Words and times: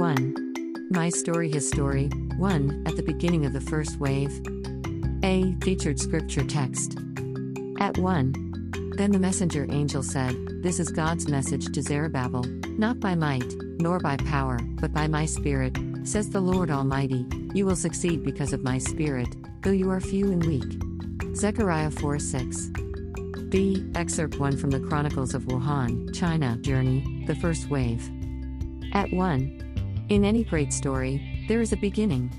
1. 0.00 0.88
My 0.90 1.10
Story 1.10 1.50
His 1.50 1.68
Story 1.68 2.06
1. 2.38 2.84
At 2.86 2.96
the 2.96 3.02
beginning 3.02 3.44
of 3.44 3.52
the 3.52 3.60
first 3.60 4.00
wave. 4.00 4.32
A. 5.22 5.54
Featured 5.60 6.00
scripture 6.00 6.42
text. 6.42 6.96
At 7.80 7.98
1. 7.98 8.94
Then 8.96 9.12
the 9.12 9.18
messenger 9.18 9.66
angel 9.68 10.02
said, 10.02 10.34
This 10.62 10.80
is 10.80 10.88
God's 10.88 11.28
message 11.28 11.70
to 11.72 11.82
Zerubbabel, 11.82 12.44
not 12.78 12.98
by 12.98 13.14
might, 13.14 13.52
nor 13.78 14.00
by 14.00 14.16
power, 14.16 14.58
but 14.80 14.90
by 14.90 15.06
my 15.06 15.26
spirit, 15.26 15.76
says 16.04 16.30
the 16.30 16.40
Lord 16.40 16.70
Almighty. 16.70 17.26
You 17.52 17.66
will 17.66 17.76
succeed 17.76 18.24
because 18.24 18.54
of 18.54 18.64
my 18.64 18.78
spirit, 18.78 19.28
though 19.60 19.70
you 19.70 19.90
are 19.90 20.00
few 20.00 20.32
and 20.32 20.42
weak. 20.46 21.36
Zechariah 21.36 21.90
4 21.90 22.18
6. 22.18 22.70
B. 23.50 23.86
Excerpt 23.94 24.40
1 24.40 24.56
from 24.56 24.70
the 24.70 24.80
Chronicles 24.80 25.34
of 25.34 25.42
Wuhan, 25.42 26.14
China 26.14 26.56
Journey, 26.62 27.22
the 27.26 27.34
First 27.34 27.68
Wave. 27.68 28.10
At 28.94 29.12
1. 29.12 29.59
In 30.10 30.24
any 30.24 30.42
great 30.42 30.72
story, 30.72 31.44
there 31.46 31.60
is 31.60 31.72
a 31.72 31.76
beginning. 31.76 32.32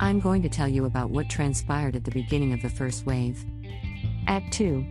I'm 0.00 0.20
going 0.20 0.40
to 0.42 0.48
tell 0.48 0.68
you 0.68 0.84
about 0.84 1.10
what 1.10 1.28
transpired 1.28 1.96
at 1.96 2.04
the 2.04 2.12
beginning 2.12 2.52
of 2.52 2.62
the 2.62 2.70
first 2.70 3.06
wave. 3.06 3.44
At 4.28 4.52
2. 4.52 4.86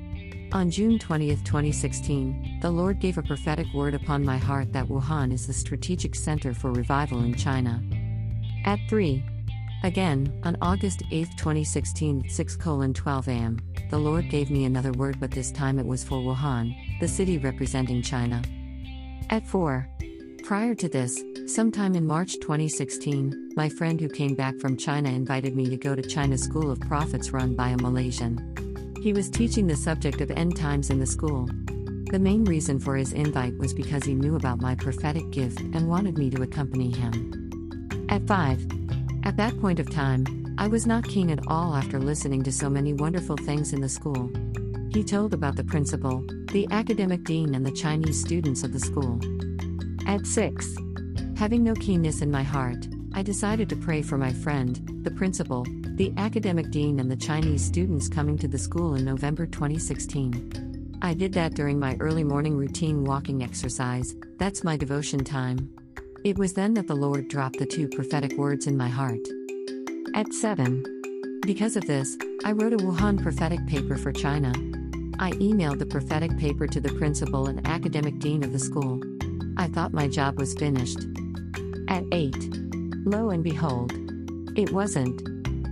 On 0.52 0.70
June 0.70 0.99
20, 0.99 1.30
2016, 1.38 2.59
the 2.62 2.70
Lord 2.70 2.99
gave 2.99 3.18
a 3.18 3.23
prophetic 3.23 3.68
word 3.73 3.94
upon 3.94 4.26
my 4.26 4.35
heart 4.35 4.73
that 4.73 4.90
Wuhan 4.90 5.32
is 5.32 5.48
the 5.48 5.54
strategic 5.54 6.16
center 6.16 6.54
for 6.54 6.73
revival 6.73 7.21
in 7.23 7.34
China. 7.34 7.82
At 8.66 8.80
3. 8.90 9.23
Again, 9.84 10.38
on 10.44 10.57
August 10.62 11.04
8, 11.09 11.30
2016, 11.38 12.27
6 12.27 12.57
12 12.57 13.30
am, 13.30 13.57
the 13.90 13.98
Lord 13.98 14.30
gave 14.30 14.52
me 14.52 14.66
another 14.66 14.91
word, 14.91 15.18
but 15.18 15.32
this 15.32 15.49
time 15.49 15.80
it 15.80 15.85
was 15.85 16.04
for 16.04 16.18
Wuhan, 16.18 16.76
the 16.99 17.07
city 17.07 17.38
representing 17.38 18.02
China. 18.02 18.41
At 19.30 19.48
4. 19.48 19.88
Prior 20.44 20.76
to 20.76 20.88
this, 20.88 21.21
sometime 21.49 21.95
in 21.95 22.05
March 22.05 22.40
2016, 22.40 23.53
my 23.55 23.70
friend 23.70 23.99
who 23.99 24.09
came 24.09 24.35
back 24.35 24.57
from 24.59 24.76
China 24.77 25.09
invited 25.09 25.55
me 25.55 25.70
to 25.70 25.77
go 25.77 25.95
to 25.95 26.01
China 26.01 26.37
School 26.37 26.70
of 26.70 26.79
Prophets 26.81 27.31
run 27.31 27.55
by 27.55 27.70
a 27.70 27.77
Malaysian. 27.77 28.54
He 29.01 29.13
was 29.13 29.29
teaching 29.29 29.67
the 29.67 29.76
subject 29.76 30.21
of 30.21 30.29
end 30.31 30.57
times 30.57 30.89
in 30.89 30.99
the 30.99 31.05
school. 31.05 31.48
The 32.12 32.20
main 32.20 32.43
reason 32.43 32.79
for 32.79 32.95
his 32.95 33.13
invite 33.13 33.57
was 33.57 33.73
because 33.73 34.04
he 34.04 34.13
knew 34.13 34.35
about 34.35 34.62
my 34.62 34.76
prophetic 34.76 35.29
gift 35.31 35.62
and 35.62 35.87
wanted 35.87 36.17
me 36.17 36.29
to 36.31 36.41
accompany 36.41 36.91
him. 36.91 38.07
At 38.09 38.27
5. 38.27 38.67
At 39.23 39.37
that 39.37 39.59
point 39.59 39.79
of 39.79 39.89
time, 39.89 40.55
I 40.57 40.67
was 40.67 40.85
not 40.85 41.07
keen 41.07 41.29
at 41.29 41.48
all 41.48 41.76
after 41.76 41.99
listening 41.99 42.43
to 42.43 42.51
so 42.51 42.70
many 42.70 42.93
wonderful 42.93 43.37
things 43.37 43.73
in 43.73 43.82
the 43.82 43.89
school. 43.89 44.32
He 44.91 45.04
told 45.04 45.34
about 45.34 45.55
the 45.55 45.63
principal, 45.63 46.26
the 46.51 46.67
academic 46.71 47.23
dean, 47.23 47.55
and 47.55 47.65
the 47.65 47.71
Chinese 47.71 48.20
students 48.20 48.63
of 48.63 48.73
the 48.73 48.79
school. 48.79 49.20
At 50.07 50.26
6. 50.26 50.77
Having 51.38 51.66
no 51.66 51.76
keenness 51.76 52.24
in 52.24 52.32
my 52.32 52.41
heart, 52.41 52.88
I 53.13 53.21
decided 53.21 53.70
to 53.70 53.76
pray 53.76 54.02
for 54.02 54.18
my 54.18 54.34
friend, 54.34 55.04
the 55.04 55.12
principal, 55.12 55.68
the 55.84 56.12
academic 56.18 56.71
dean, 56.71 56.99
and 56.99 57.12
the 57.12 57.16
Chinese 57.16 57.63
students 57.63 58.10
coming 58.10 58.40
to 58.40 58.48
the 58.48 58.57
school 58.57 58.96
in 58.96 59.05
November 59.05 59.46
2016. 59.46 60.99
I 61.04 61.13
did 61.13 61.34
that 61.34 61.54
during 61.54 61.79
my 61.79 61.96
early 61.99 62.24
morning 62.24 62.57
routine 62.57 63.04
walking 63.04 63.44
exercise, 63.44 64.16
that's 64.40 64.63
my 64.63 64.75
devotion 64.78 65.24
time. 65.24 65.69
It 66.24 66.40
was 66.40 66.53
then 66.53 66.74
that 66.74 66.88
the 66.88 66.96
Lord 66.96 67.28
dropped 67.28 67.59
the 67.59 67.68
two 67.68 67.88
prophetic 67.88 68.34
words 68.34 68.66
in 68.66 68.75
my 68.75 68.90
heart. 68.90 69.22
At 70.16 70.34
7. 70.34 71.41
Because 71.41 71.75
of 71.75 71.85
this, 71.85 72.18
I 72.46 72.53
wrote 72.53 72.74
a 72.74 72.78
Wuhan 72.78 73.22
prophetic 73.22 73.63
paper 73.68 73.96
for 73.96 74.12
China. 74.12 74.50
I 75.19 75.34
emailed 75.34 75.78
the 75.78 75.85
prophetic 75.85 76.35
paper 76.40 76.66
to 76.66 76.81
the 76.81 76.96
principal 76.96 77.46
and 77.46 77.66
academic 77.68 78.18
dean 78.18 78.44
of 78.44 78.53
the 78.53 78.59
school. 78.59 79.00
I 79.56 79.68
thought 79.68 79.94
my 79.94 80.07
job 80.07 80.40
was 80.40 80.56
finished. 80.56 81.00
At 81.88 82.03
8. 82.12 82.35
Lo 83.06 83.30
and 83.30 83.44
behold, 83.44 83.94
it 84.57 84.72
wasn't. 84.72 85.22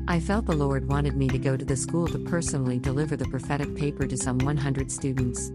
I 0.08 0.20
felt 0.20 0.46
the 0.46 0.56
Lord 0.56 0.88
wanted 0.88 1.18
me 1.18 1.28
to 1.28 1.38
go 1.38 1.58
to 1.58 1.66
the 1.66 1.76
school 1.76 2.08
to 2.08 2.20
personally 2.20 2.80
deliver 2.80 3.18
the 3.18 3.26
prophetic 3.26 3.76
paper 3.76 4.08
to 4.08 4.16
some 4.16 4.38
100 4.40 4.92
students. 4.92 5.52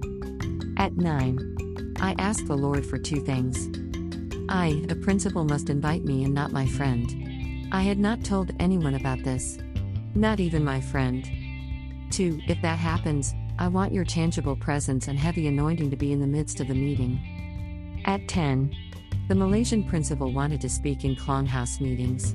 At 0.76 0.96
9. 0.96 1.94
I 2.00 2.14
asked 2.18 2.46
the 2.46 2.56
Lord 2.56 2.84
for 2.84 2.98
two 2.98 3.20
things. 3.20 3.68
I, 4.48 4.84
a 4.88 4.94
principal, 4.94 5.44
must 5.44 5.70
invite 5.70 6.04
me 6.04 6.24
and 6.24 6.34
not 6.34 6.52
my 6.52 6.66
friend. 6.66 7.68
I 7.72 7.82
had 7.82 7.98
not 7.98 8.24
told 8.24 8.50
anyone 8.58 8.94
about 8.94 9.22
this. 9.22 9.58
Not 10.14 10.40
even 10.40 10.64
my 10.64 10.80
friend. 10.80 11.24
2. 12.10 12.40
If 12.48 12.60
that 12.62 12.78
happens, 12.78 13.32
I 13.58 13.68
want 13.68 13.92
your 13.92 14.04
tangible 14.04 14.56
presence 14.56 15.06
and 15.06 15.18
heavy 15.18 15.46
anointing 15.46 15.90
to 15.90 15.96
be 15.96 16.12
in 16.12 16.20
the 16.20 16.26
midst 16.26 16.60
of 16.60 16.68
the 16.68 16.74
meeting. 16.74 18.02
At 18.06 18.26
10, 18.26 18.74
the 19.30 19.36
Malaysian 19.36 19.84
principal 19.84 20.32
wanted 20.32 20.60
to 20.60 20.68
speak 20.68 21.04
in 21.04 21.14
Klong 21.14 21.46
House 21.46 21.80
meetings. 21.80 22.34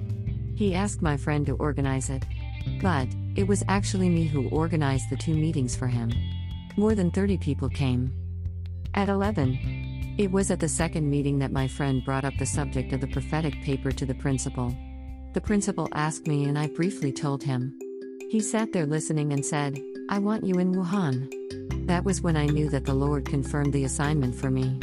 He 0.55 0.73
asked 0.73 1.01
my 1.01 1.17
friend 1.17 1.45
to 1.45 1.57
organize 1.57 2.09
it. 2.09 2.23
But, 2.81 3.09
it 3.35 3.45
was 3.45 3.65
actually 3.67 4.07
me 4.07 4.23
who 4.23 4.47
organized 4.47 5.09
the 5.09 5.17
two 5.17 5.33
meetings 5.33 5.75
for 5.75 5.87
him. 5.87 6.09
More 6.77 6.95
than 6.95 7.11
30 7.11 7.37
people 7.39 7.67
came. 7.67 8.13
At 8.93 9.09
11, 9.09 10.15
it 10.17 10.31
was 10.31 10.49
at 10.49 10.61
the 10.61 10.69
second 10.69 11.09
meeting 11.09 11.37
that 11.39 11.51
my 11.51 11.67
friend 11.67 12.01
brought 12.05 12.23
up 12.23 12.37
the 12.39 12.45
subject 12.45 12.93
of 12.93 13.01
the 13.01 13.07
prophetic 13.07 13.61
paper 13.61 13.91
to 13.91 14.05
the 14.05 14.15
principal. 14.15 14.73
The 15.33 15.41
principal 15.41 15.89
asked 15.91 16.27
me, 16.27 16.45
and 16.45 16.57
I 16.57 16.67
briefly 16.67 17.11
told 17.11 17.43
him. 17.43 17.77
He 18.29 18.39
sat 18.39 18.71
there 18.71 18.85
listening 18.85 19.33
and 19.33 19.45
said, 19.45 19.77
I 20.07 20.19
want 20.19 20.45
you 20.45 20.55
in 20.59 20.73
Wuhan. 20.73 21.87
That 21.87 22.05
was 22.05 22.21
when 22.21 22.37
I 22.37 22.45
knew 22.45 22.69
that 22.69 22.85
the 22.85 22.93
Lord 22.93 23.25
confirmed 23.25 23.73
the 23.73 23.83
assignment 23.83 24.33
for 24.33 24.49
me. 24.49 24.79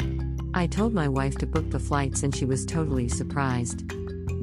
I 0.55 0.67
told 0.67 0.93
my 0.93 1.07
wife 1.07 1.35
to 1.39 1.47
book 1.47 1.71
the 1.71 1.79
flights 1.79 2.21
and 2.21 2.35
she 2.35 2.45
was 2.45 2.63
totally 2.65 3.09
surprised. 3.09 3.89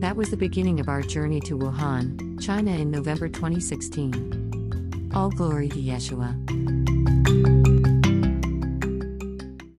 That 0.00 0.16
was 0.16 0.30
the 0.30 0.36
beginning 0.36 0.80
of 0.80 0.88
our 0.88 1.02
journey 1.02 1.40
to 1.42 1.56
Wuhan, 1.56 2.42
China 2.42 2.72
in 2.72 2.90
November 2.90 3.28
2016. 3.28 5.10
All 5.14 5.30
glory 5.30 5.68
to 5.68 5.80
Yeshua. 5.80 6.79